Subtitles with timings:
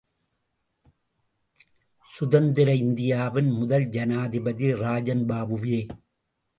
[2.09, 5.87] சுதந்திர இந்தியாவின் முதல் ஜனாதிபதி ராஜன்பாபுவே!